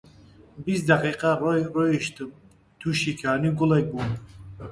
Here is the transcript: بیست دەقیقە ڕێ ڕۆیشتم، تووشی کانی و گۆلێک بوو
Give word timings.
بیست 0.65 0.85
دەقیقە 0.89 1.31
ڕێ 1.43 1.55
ڕۆیشتم، 1.75 2.29
تووشی 2.79 3.13
کانی 3.21 3.49
و 3.51 3.57
گۆلێک 3.59 3.85
بوو 3.93 4.07